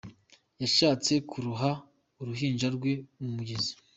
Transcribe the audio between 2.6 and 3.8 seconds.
rwe mu mugezi.